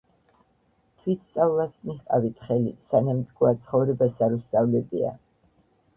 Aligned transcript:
„თვითსწავლას 1.01 1.77
მიჰყავით 1.89 2.41
ხელი, 2.47 2.73
სანამ 2.93 3.23
ჭკუა 3.27 3.53
ცხოვრებას 3.67 4.21
არ 4.29 4.35
უსწავლებია.” 4.39 5.17